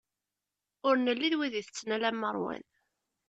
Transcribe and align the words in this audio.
Ur 0.87 0.95
nelli 0.97 1.29
d 1.33 1.33
wid 1.37 1.53
itetten 1.59 1.93
alamma 1.95 2.29
ṛwan. 2.35 2.63